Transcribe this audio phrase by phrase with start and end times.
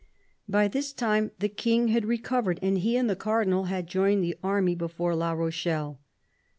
[0.49, 4.35] By this time the King had recovered, and he and the Cardinal had joined the
[4.41, 5.99] army before La Rochelle.